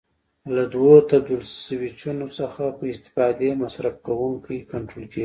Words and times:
له 0.55 0.63
دوو 0.73 0.95
تبدیل 1.09 1.41
سویچونو 1.63 2.27
څخه 2.39 2.63
په 2.77 2.83
استفادې 2.93 3.49
مصرف 3.63 3.95
کوونکی 4.05 4.57
کنټرول 4.71 5.05
کېږي. 5.11 5.19